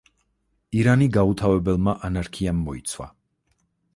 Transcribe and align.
ირანი 0.77 1.07
გაუთავებელმა 1.17 1.95
ანარქიამ 2.09 2.65
მოიცვა. 2.69 3.09